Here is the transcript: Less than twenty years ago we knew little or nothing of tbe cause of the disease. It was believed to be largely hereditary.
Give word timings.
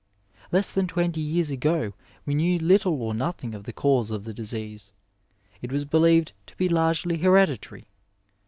Less 0.51 0.71
than 0.73 0.87
twenty 0.87 1.21
years 1.21 1.51
ago 1.51 1.93
we 2.25 2.33
knew 2.33 2.57
little 2.57 2.99
or 3.03 3.13
nothing 3.13 3.53
of 3.53 3.65
tbe 3.65 3.75
cause 3.75 4.09
of 4.09 4.23
the 4.23 4.33
disease. 4.33 4.93
It 5.61 5.71
was 5.71 5.85
believed 5.85 6.31
to 6.47 6.55
be 6.57 6.67
largely 6.67 7.19
hereditary. 7.19 7.85